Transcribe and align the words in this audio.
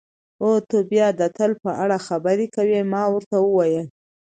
او 0.43 0.49
ته 0.69 0.77
بیا 0.91 1.07
د 1.19 1.21
تل 1.37 1.51
په 1.63 1.71
اړه 1.83 1.97
خبرې 2.07 2.47
کوې، 2.55 2.79
ما 2.93 3.03
ورته 3.13 3.35
وویل. 3.41 3.85